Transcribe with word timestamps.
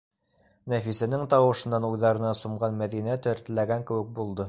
-Нәфисәнең 0.73 1.27
тауышынан 1.35 1.87
уйҙарына 1.91 2.35
сумған 2.43 2.83
Мәҙинә 2.83 3.23
тертләгән 3.29 3.91
кеүек 3.93 4.15
булды. 4.19 4.39